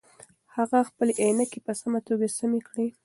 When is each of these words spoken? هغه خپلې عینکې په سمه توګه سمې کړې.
هغه 0.55 0.77
خپلې 0.89 1.13
عینکې 1.21 1.59
په 1.65 1.73
سمه 1.81 1.99
توګه 2.07 2.27
سمې 2.39 2.61
کړې. 2.67 2.87